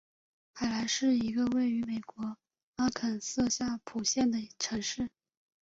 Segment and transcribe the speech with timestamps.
[0.53, 2.35] 海兰是一个位于美国
[2.77, 5.11] 阿肯色州夏普县的城市。